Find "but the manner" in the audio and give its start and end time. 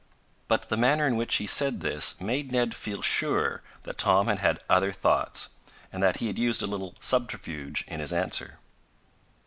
0.47-1.05